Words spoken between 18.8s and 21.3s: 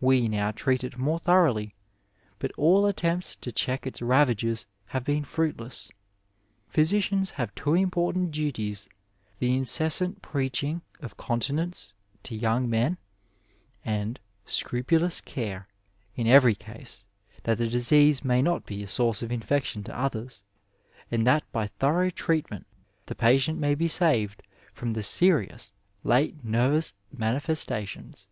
a source of infection to others, and